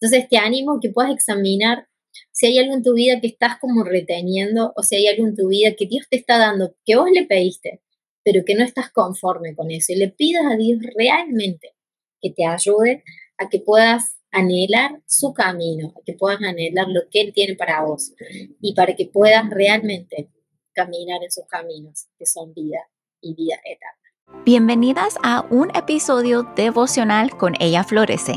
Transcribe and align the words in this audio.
Entonces 0.00 0.28
te 0.28 0.36
animo 0.36 0.78
que 0.80 0.90
puedas 0.90 1.12
examinar 1.12 1.88
si 2.32 2.46
hay 2.46 2.58
algo 2.58 2.74
en 2.74 2.82
tu 2.82 2.94
vida 2.94 3.20
que 3.20 3.28
estás 3.28 3.58
como 3.58 3.84
reteniendo 3.84 4.72
o 4.76 4.82
si 4.82 4.96
hay 4.96 5.06
algo 5.08 5.26
en 5.26 5.36
tu 5.36 5.48
vida 5.48 5.74
que 5.76 5.86
Dios 5.86 6.06
te 6.08 6.16
está 6.16 6.38
dando, 6.38 6.74
que 6.84 6.96
vos 6.96 7.10
le 7.10 7.24
pediste, 7.24 7.82
pero 8.22 8.44
que 8.44 8.54
no 8.54 8.64
estás 8.64 8.90
conforme 8.90 9.54
con 9.54 9.70
eso. 9.70 9.92
Y 9.92 9.96
le 9.96 10.08
pidas 10.08 10.44
a 10.46 10.56
Dios 10.56 10.80
realmente 10.94 11.74
que 12.20 12.30
te 12.30 12.46
ayude 12.46 13.04
a 13.38 13.48
que 13.48 13.58
puedas 13.58 14.18
anhelar 14.30 15.02
su 15.06 15.32
camino, 15.32 15.94
a 15.96 16.00
que 16.04 16.14
puedas 16.14 16.40
anhelar 16.42 16.88
lo 16.88 17.02
que 17.10 17.22
Él 17.22 17.32
tiene 17.32 17.54
para 17.54 17.82
vos 17.82 18.12
y 18.60 18.74
para 18.74 18.94
que 18.94 19.06
puedas 19.06 19.48
realmente 19.50 20.30
caminar 20.72 21.22
en 21.22 21.30
sus 21.30 21.46
caminos, 21.46 22.06
que 22.18 22.26
son 22.26 22.52
vida 22.52 22.80
y 23.20 23.34
vida 23.34 23.56
eterna. 23.64 24.44
Bienvenidas 24.44 25.16
a 25.22 25.46
un 25.50 25.74
episodio 25.74 26.42
devocional 26.54 27.36
con 27.36 27.54
Ella 27.60 27.84
Florece 27.84 28.34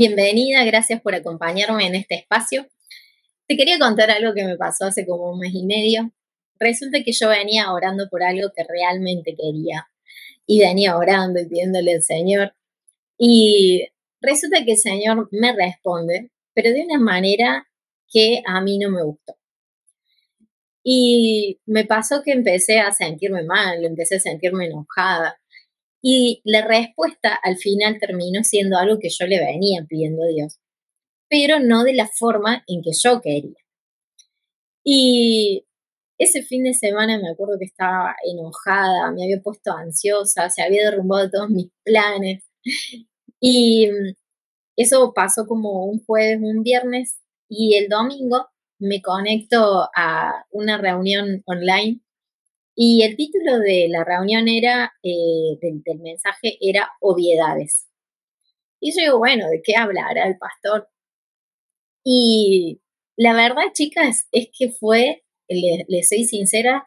Bienvenida, 0.00 0.64
gracias 0.64 1.02
por 1.02 1.14
acompañarme 1.14 1.86
en 1.86 1.94
este 1.94 2.14
espacio. 2.14 2.66
Te 3.46 3.54
quería 3.54 3.78
contar 3.78 4.10
algo 4.10 4.32
que 4.32 4.46
me 4.46 4.56
pasó 4.56 4.86
hace 4.86 5.04
como 5.04 5.30
un 5.30 5.38
mes 5.38 5.52
y 5.52 5.66
medio. 5.66 6.10
Resulta 6.58 7.02
que 7.04 7.12
yo 7.12 7.28
venía 7.28 7.70
orando 7.70 8.08
por 8.08 8.22
algo 8.22 8.48
que 8.56 8.64
realmente 8.66 9.36
quería 9.36 9.90
y 10.46 10.60
venía 10.60 10.96
orando 10.96 11.38
y 11.38 11.46
pidiéndole 11.46 11.96
al 11.96 12.02
Señor. 12.02 12.54
Y 13.18 13.88
resulta 14.22 14.64
que 14.64 14.70
el 14.70 14.78
Señor 14.78 15.28
me 15.32 15.52
responde, 15.52 16.30
pero 16.54 16.70
de 16.70 16.82
una 16.82 16.98
manera 16.98 17.68
que 18.08 18.40
a 18.46 18.62
mí 18.62 18.78
no 18.78 18.88
me 18.90 19.02
gustó. 19.02 19.36
Y 20.82 21.60
me 21.66 21.84
pasó 21.84 22.22
que 22.22 22.32
empecé 22.32 22.80
a 22.80 22.90
sentirme 22.92 23.42
mal, 23.42 23.84
empecé 23.84 24.16
a 24.16 24.20
sentirme 24.20 24.64
enojada. 24.64 25.38
Y 26.02 26.40
la 26.44 26.66
respuesta 26.66 27.38
al 27.42 27.56
final 27.56 27.98
terminó 28.00 28.42
siendo 28.44 28.78
algo 28.78 28.98
que 28.98 29.10
yo 29.10 29.26
le 29.26 29.38
venía 29.38 29.84
pidiendo 29.88 30.22
a 30.22 30.28
Dios, 30.28 30.58
pero 31.28 31.60
no 31.60 31.84
de 31.84 31.94
la 31.94 32.08
forma 32.08 32.64
en 32.66 32.82
que 32.82 32.92
yo 32.92 33.20
quería. 33.20 33.56
Y 34.84 35.66
ese 36.18 36.42
fin 36.42 36.64
de 36.64 36.74
semana 36.74 37.18
me 37.18 37.30
acuerdo 37.30 37.58
que 37.58 37.66
estaba 37.66 38.14
enojada, 38.24 39.10
me 39.12 39.24
había 39.24 39.42
puesto 39.42 39.72
ansiosa, 39.72 40.50
se 40.50 40.62
había 40.62 40.84
derrumbado 40.90 41.30
todos 41.30 41.50
mis 41.50 41.70
planes. 41.84 42.44
Y 43.42 43.88
eso 44.76 45.14
pasó 45.14 45.46
como 45.46 45.86
un 45.86 46.04
jueves, 46.04 46.40
un 46.42 46.62
viernes, 46.62 47.20
y 47.48 47.76
el 47.76 47.88
domingo 47.88 48.48
me 48.78 49.00
conecto 49.02 49.88
a 49.96 50.44
una 50.50 50.76
reunión 50.76 51.42
online 51.46 52.00
y 52.82 53.02
el 53.02 53.14
título 53.14 53.58
de 53.58 53.88
la 53.90 54.04
reunión 54.04 54.48
era, 54.48 54.90
eh, 55.02 55.58
del, 55.60 55.98
mensaje 55.98 56.56
era 56.62 56.90
obviedades. 57.02 57.86
Y 58.80 58.92
yo 58.92 59.04
digo, 59.04 59.18
bueno, 59.18 59.50
¿de 59.50 59.60
qué 59.62 59.76
hablará 59.76 60.26
el 60.26 60.38
pastor? 60.38 60.88
Y 62.02 62.80
la 63.18 63.34
verdad, 63.34 63.64
chicas, 63.74 64.28
es 64.32 64.48
que 64.58 64.70
fue, 64.70 65.24
le, 65.46 66.02
soy 66.04 66.24
sincera, 66.24 66.86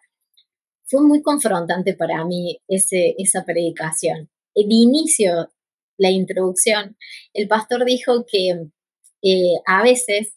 fue 0.86 1.04
muy 1.04 1.22
confrontante 1.22 1.94
para 1.94 2.26
mí 2.26 2.60
ese, 2.68 3.14
esa 3.20 3.46
predicación. 3.46 4.32
El 4.56 4.72
inicio, 4.72 5.54
la 6.00 6.10
introducción, 6.10 6.98
el 7.34 7.48
pastor 7.48 7.86
dijo 7.86 8.26
que 8.26 8.66
eh, 9.22 9.60
a 9.68 9.84
veces 9.84 10.34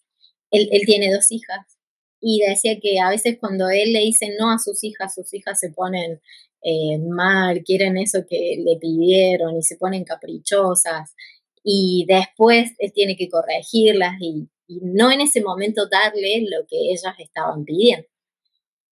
él, 0.50 0.68
tiene 0.84 1.14
dos 1.14 1.32
hijas 1.32 1.75
y 2.20 2.40
decía 2.46 2.78
que 2.80 2.98
a 3.00 3.10
veces 3.10 3.38
cuando 3.40 3.68
él 3.68 3.92
le 3.92 4.00
dice 4.00 4.34
no 4.38 4.50
a 4.50 4.58
sus 4.58 4.82
hijas, 4.84 5.14
sus 5.14 5.32
hijas 5.34 5.58
se 5.58 5.70
ponen 5.70 6.20
eh, 6.62 6.98
mal, 6.98 7.62
quieren 7.62 7.96
eso 7.96 8.24
que 8.28 8.56
le 8.58 8.78
pidieron 8.78 9.56
y 9.56 9.62
se 9.62 9.76
ponen 9.76 10.04
caprichosas 10.04 11.14
y 11.62 12.06
después 12.08 12.72
él 12.78 12.92
tiene 12.92 13.16
que 13.16 13.28
corregirlas 13.28 14.14
y, 14.20 14.48
y 14.68 14.80
no 14.82 15.10
en 15.10 15.20
ese 15.20 15.40
momento 15.42 15.88
darle 15.88 16.44
lo 16.48 16.66
que 16.66 16.92
ellas 16.92 17.14
estaban 17.18 17.64
pidiendo. 17.64 18.06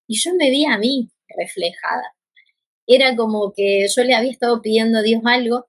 Y 0.07 0.17
yo 0.19 0.35
me 0.35 0.49
vi 0.49 0.65
a 0.65 0.77
mí 0.77 1.09
reflejada. 1.27 2.15
Era 2.87 3.15
como 3.15 3.53
que 3.53 3.87
yo 3.93 4.03
le 4.03 4.13
había 4.13 4.31
estado 4.31 4.61
pidiendo 4.61 4.99
a 4.99 5.01
Dios 5.01 5.21
algo 5.25 5.67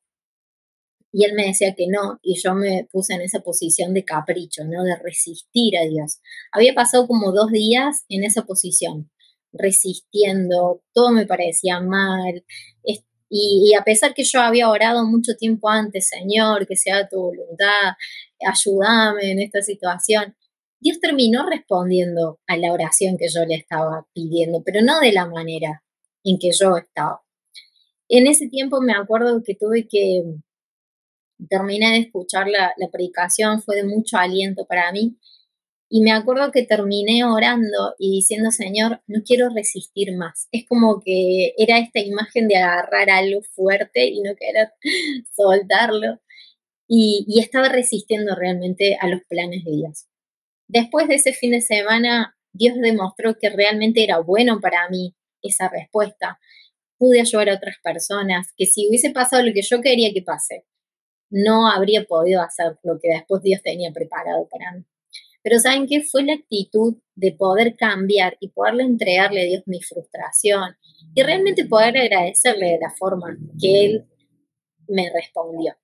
y 1.17 1.25
él 1.25 1.33
me 1.33 1.47
decía 1.47 1.75
que 1.75 1.87
no, 1.89 2.19
y 2.23 2.39
yo 2.39 2.55
me 2.55 2.87
puse 2.93 3.15
en 3.15 3.23
esa 3.23 3.41
posición 3.41 3.95
de 3.95 4.05
capricho, 4.05 4.65
¿no? 4.65 4.85
De 4.85 4.97
resistir 4.97 5.79
a 5.79 5.87
Dios. 5.87 6.21
Había 6.53 6.75
pasado 6.75 7.07
como 7.07 7.33
dos 7.33 7.51
días 7.51 8.05
en 8.11 8.23
esa 8.23 8.43
posición, 8.43 9.11
resistiendo, 9.51 10.83
todo 10.93 11.13
me 11.13 11.25
parecía 11.25 11.81
mal, 11.81 12.45
y, 13.31 13.73
a 13.75 13.83
pesar 13.83 14.13
que 14.13 14.25
yo 14.25 14.41
había 14.41 14.69
orado 14.69 15.07
mucho 15.07 15.37
tiempo 15.37 15.71
antes, 15.71 16.09
Señor, 16.09 16.67
que 16.67 16.77
sea 16.77 17.09
tu 17.09 17.17
voluntad, 17.17 17.95
ayúdame 18.47 19.33
en 19.33 19.41
esta 19.41 19.63
situación, 19.63 20.37
Dios 20.81 21.01
terminó 21.01 21.49
respondiendo 21.49 22.41
a 22.47 22.59
la 22.59 22.75
oración 22.75 23.17
que 23.17 23.29
yo 23.29 23.47
le 23.47 23.55
estaba 23.55 24.07
pidiendo, 24.13 24.63
pero 24.63 24.83
no 24.83 25.01
de 25.01 25.13
la 25.13 25.25
manera 25.27 25.83
en 26.25 26.39
que 26.39 26.51
yo 26.53 26.77
estaba. 26.77 27.23
En 28.11 28.27
ese 28.27 28.49
tiempo 28.49 28.83
me 28.83 28.93
acuerdo 28.93 29.43
que 29.43 29.55
tuve 29.55 29.89
que 29.89 30.23
terminé 31.49 31.93
de 31.93 31.99
escuchar 31.99 32.49
la, 32.49 32.73
predicación, 32.91 33.63
fue 33.63 33.77
de 33.77 33.85
mucho 33.85 34.17
aliento 34.17 34.67
para 34.67 34.91
mí. 34.93 35.17
Y 35.89 36.01
me 36.01 36.11
acuerdo 36.13 36.51
que 36.51 36.65
terminé 36.65 37.25
orando 37.25 37.95
y 37.99 38.17
diciendo, 38.17 38.51
Señor, 38.51 39.03
no 39.07 39.23
quiero 39.25 39.49
resistir 39.51 40.17
más. 40.17 40.49
Es 40.51 40.67
como 40.67 41.01
que 41.01 41.55
era 41.57 41.79
esta 41.79 42.01
imagen 42.01 42.49
de 42.49 42.57
agarrar 42.57 43.09
algo 43.11 43.43
fuerte 43.55 44.07
y 44.07 44.21
no 44.21 44.35
querer 44.35 44.73
soltarlo. 45.37 46.21
Y, 46.89 47.25
y, 47.29 47.41
estaba 47.41 47.69
resistiendo 47.69 48.35
realmente 48.37 48.97
a 49.01 49.09
los 49.09 49.21
planes 49.29 49.65
de 49.65 49.73
Dios. 49.73 50.07
Después 50.69 51.09
de 51.09 51.17
ese 51.17 51.33
fin 51.33 51.51
de 51.51 51.61
semana, 51.61 52.37
Dios 52.53 52.77
demostró 52.81 53.37
que 53.39 53.51
realmente 53.51 54.05
era 54.05 54.19
bueno 54.21 54.61
para 54.61 54.89
mí 54.89 55.15
esa 55.43 55.69
respuesta. 55.69 56.39
Pude 56.99 57.21
ayudar 57.21 57.51
a 57.51 57.55
otras 57.55 57.77
personas, 57.83 58.53
que 58.57 58.67
si 58.67 58.89
hubiese 58.89 59.11
pasado 59.11 59.43
lo 59.43 59.53
que 59.53 59.63
yo 59.63 59.81
quería 59.81 60.13
que 60.13 60.23
pase, 60.23 60.65
no 61.31 61.71
habría 61.71 62.05
podido 62.05 62.43
hacer 62.43 62.79
lo 62.83 62.99
que 63.01 63.09
después 63.09 63.43
Dios 63.43 63.63
tenía 63.63 63.93
preparado 63.93 64.49
para 64.49 64.73
mí. 64.73 64.85
Pero 65.43 65.61
¿saben 65.61 65.87
qué? 65.87 66.03
Fue 66.03 66.25
la 66.25 66.35
actitud 66.35 66.97
de 67.15 67.33
poder 67.33 67.77
cambiar 67.77 68.37
y 68.41 68.49
poderle 68.49 68.83
entregarle 68.83 69.43
a 69.43 69.45
Dios 69.45 69.63
mi 69.67 69.81
frustración 69.81 70.77
y 71.15 71.23
realmente 71.23 71.65
poder 71.65 71.97
agradecerle 71.97 72.67
de 72.67 72.79
la 72.81 72.91
forma 72.91 73.37
que 73.61 73.85
Él 73.85 74.07
me 74.89 75.11
respondió. 75.13 75.75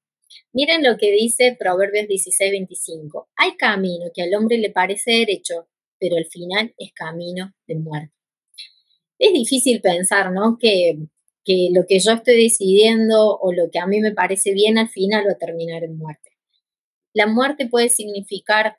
Miren 0.52 0.82
lo 0.82 0.97
que 0.97 1.12
dice 1.12 1.56
Proverbios 1.58 2.08
16, 2.08 2.50
25. 2.50 3.28
Hay 3.36 3.56
camino 3.56 4.06
que 4.14 4.22
al 4.22 4.34
hombre 4.34 4.58
le 4.58 4.70
parece 4.70 5.12
derecho, 5.12 5.69
pero 5.98 6.16
al 6.16 6.26
final 6.26 6.75
es 6.76 6.92
camino 6.92 7.54
de 7.66 7.76
muerte. 7.76 8.14
Es 9.19 9.32
difícil 9.32 9.81
pensar, 9.81 10.32
¿no? 10.32 10.58
Que 10.58 10.98
que 11.44 11.70
lo 11.72 11.86
que 11.86 11.98
yo 11.98 12.12
estoy 12.12 12.42
decidiendo 12.42 13.36
o 13.38 13.53
lo 13.53 13.70
que 13.70 13.78
a 13.78 13.86
mí 13.86 14.00
me 14.00 14.12
parece 14.12 14.53
bien 14.53 14.78
al 14.78 14.88
final 14.88 15.26
va 15.26 15.32
a 15.32 15.38
terminar 15.38 15.84
en 15.84 15.98
muerte. 15.98 16.30
La 17.14 17.26
muerte 17.26 17.66
puede 17.69 17.88
significar 17.88 18.76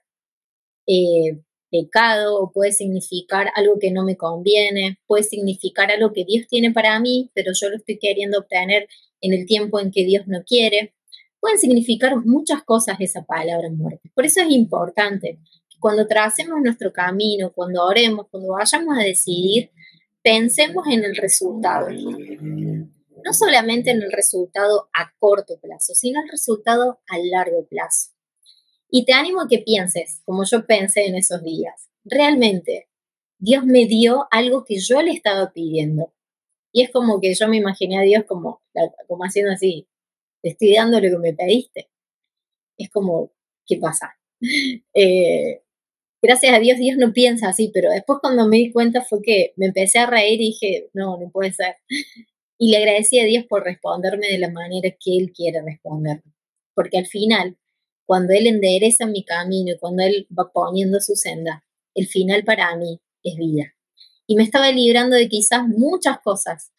eh, 0.87 1.39
pecado 1.73 2.51
puede 2.53 2.71
significar 2.71 3.51
algo 3.55 3.79
que 3.79 3.91
no 3.91 4.03
me 4.03 4.15
conviene, 4.15 4.99
puede 5.07 5.23
significar 5.23 5.91
algo 5.91 6.13
que 6.13 6.23
Dios 6.23 6.45
tiene 6.47 6.71
para 6.71 6.99
mí, 6.99 7.31
pero 7.33 7.51
yo 7.53 7.69
lo 7.69 7.77
estoy 7.77 7.97
queriendo 7.97 8.39
obtener 8.39 8.87
en 9.21 9.33
el 9.33 9.47
tiempo 9.47 9.79
en 9.79 9.89
que 9.89 10.05
Dios 10.05 10.27
no 10.27 10.43
quiere. 10.43 10.93
Pueden 11.39 11.57
significar 11.57 12.15
muchas 12.23 12.63
cosas 12.63 12.97
esa 12.99 13.25
palabra 13.25 13.69
muerte. 13.71 14.11
Por 14.13 14.25
eso 14.25 14.41
es 14.41 14.51
importante 14.51 15.39
que 15.67 15.79
cuando 15.79 16.05
tracemos 16.05 16.61
nuestro 16.61 16.93
camino, 16.93 17.51
cuando 17.51 17.83
oremos, 17.83 18.27
cuando 18.29 18.53
vayamos 18.53 18.95
a 18.97 19.03
decidir, 19.03 19.71
pensemos 20.23 20.85
en 20.87 21.03
el 21.03 21.15
resultado. 21.15 21.89
No 21.89 23.33
solamente 23.33 23.91
en 23.91 24.01
el 24.01 24.11
resultado 24.11 24.89
a 24.93 25.13
corto 25.19 25.59
plazo, 25.59 25.93
sino 25.93 26.21
el 26.21 26.29
resultado 26.29 26.99
a 27.07 27.17
largo 27.19 27.65
plazo. 27.67 28.11
Y 28.89 29.05
te 29.05 29.13
animo 29.13 29.41
a 29.41 29.47
que 29.47 29.59
pienses, 29.59 30.21
como 30.25 30.43
yo 30.45 30.65
pensé 30.65 31.05
en 31.05 31.15
esos 31.15 31.43
días, 31.43 31.89
realmente 32.03 32.89
Dios 33.37 33.65
me 33.65 33.85
dio 33.85 34.27
algo 34.31 34.63
que 34.63 34.79
yo 34.79 35.01
le 35.01 35.11
estaba 35.11 35.51
pidiendo. 35.51 36.13
Y 36.71 36.83
es 36.83 36.91
como 36.91 37.19
que 37.21 37.33
yo 37.33 37.47
me 37.47 37.57
imaginé 37.57 37.99
a 37.99 38.03
Dios 38.03 38.23
como, 38.27 38.61
como 39.07 39.23
haciendo 39.23 39.51
así, 39.51 39.87
te 40.41 40.49
estoy 40.49 40.73
dando 40.73 40.99
lo 40.99 41.09
que 41.09 41.17
me 41.17 41.33
pediste. 41.33 41.89
Es 42.77 42.89
como, 42.89 43.31
¿qué 43.65 43.77
pasa? 43.77 44.17
Eh, 44.93 45.63
gracias 46.23 46.55
a 46.55 46.59
Dios 46.59 46.79
Dios 46.79 46.97
no 46.97 47.13
piensa 47.13 47.49
así, 47.49 47.69
pero 47.73 47.91
después 47.91 48.19
cuando 48.21 48.47
me 48.47 48.57
di 48.57 48.71
cuenta 48.71 49.01
fue 49.01 49.21
que 49.21 49.53
me 49.57 49.67
empecé 49.67 49.99
a 49.99 50.07
reír 50.07 50.41
y 50.41 50.45
dije, 50.45 50.89
no, 50.93 51.17
no 51.19 51.29
puede 51.29 51.53
ser. 51.53 51.75
Y 52.57 52.71
le 52.71 52.77
agradecí 52.77 53.19
a 53.19 53.25
Dios 53.25 53.45
por 53.49 53.63
responderme 53.63 54.27
de 54.27 54.37
la 54.37 54.49
manera 54.49 54.89
que 54.91 55.17
Él 55.17 55.33
quiere 55.33 55.61
responderme. 55.61 56.33
Porque 56.73 56.97
al 56.97 57.07
final, 57.07 57.57
cuando 58.05 58.33
Él 58.33 58.47
endereza 58.47 59.05
mi 59.05 59.25
camino 59.25 59.73
y 59.73 59.77
cuando 59.77 60.03
Él 60.03 60.27
va 60.37 60.49
poniendo 60.53 61.01
su 61.01 61.15
senda, 61.15 61.65
el 61.93 62.07
final 62.07 62.43
para 62.45 62.73
mí 62.77 63.01
es 63.23 63.35
vida. 63.35 63.73
Y 64.27 64.35
me 64.35 64.43
estaba 64.43 64.71
librando 64.71 65.15
de 65.17 65.27
quizás 65.27 65.67
muchas 65.67 66.19
cosas 66.21 66.71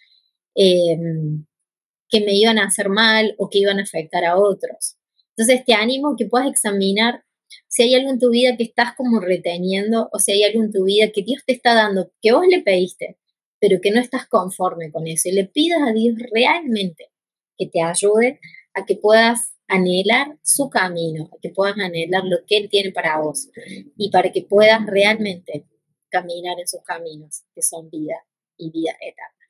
em, 0.54 1.44
que 2.08 2.20
me 2.20 2.34
iban 2.34 2.58
a 2.58 2.66
hacer 2.66 2.88
mal 2.88 3.34
o 3.38 3.50
que 3.50 3.58
iban 3.58 3.78
a 3.78 3.82
afectar 3.82 4.24
a 4.24 4.38
otros. 4.38 4.96
Entonces 5.36 5.64
te 5.64 5.74
animo 5.74 6.10
a 6.10 6.16
que 6.16 6.26
puedas 6.26 6.48
examinar 6.48 7.23
si 7.68 7.82
hay 7.82 7.94
algo 7.94 8.10
en 8.10 8.18
tu 8.18 8.30
vida 8.30 8.56
que 8.56 8.64
estás 8.64 8.94
como 8.96 9.20
reteniendo 9.20 10.08
o 10.12 10.18
si 10.18 10.32
hay 10.32 10.44
algo 10.44 10.62
en 10.62 10.72
tu 10.72 10.84
vida 10.84 11.10
que 11.12 11.22
Dios 11.22 11.42
te 11.46 11.52
está 11.52 11.74
dando, 11.74 12.12
que 12.20 12.32
vos 12.32 12.46
le 12.48 12.62
pediste, 12.62 13.18
pero 13.60 13.80
que 13.80 13.90
no 13.90 14.00
estás 14.00 14.26
conforme 14.26 14.90
con 14.90 15.06
eso. 15.06 15.28
Y 15.28 15.32
le 15.32 15.44
pidas 15.46 15.80
a 15.82 15.92
Dios 15.92 16.16
realmente 16.32 17.10
que 17.56 17.66
te 17.66 17.82
ayude 17.82 18.40
a 18.74 18.84
que 18.84 18.96
puedas 18.96 19.54
anhelar 19.68 20.38
su 20.42 20.68
camino, 20.68 21.30
a 21.32 21.38
que 21.40 21.50
puedas 21.50 21.78
anhelar 21.78 22.24
lo 22.24 22.38
que 22.46 22.58
Él 22.58 22.68
tiene 22.68 22.92
para 22.92 23.18
vos 23.18 23.48
y 23.96 24.10
para 24.10 24.30
que 24.32 24.42
puedas 24.42 24.84
realmente 24.86 25.64
caminar 26.08 26.58
en 26.60 26.68
sus 26.68 26.82
caminos, 26.82 27.44
que 27.54 27.62
son 27.62 27.90
vida 27.90 28.24
y 28.56 28.70
vida 28.70 28.92
eterna. 29.00 29.43